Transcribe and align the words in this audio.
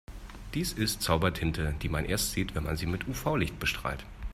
Dies 0.55 0.73
ist 0.73 1.03
Zaubertinte, 1.03 1.75
die 1.83 1.87
man 1.87 2.05
erst 2.05 2.31
sieht, 2.31 2.55
wenn 2.55 2.63
man 2.63 2.75
sie 2.75 2.87
mit 2.87 3.07
UV-Licht 3.07 3.59
bestrahlt. 3.59 4.03